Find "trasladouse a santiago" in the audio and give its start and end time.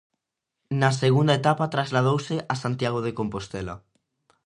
1.73-2.99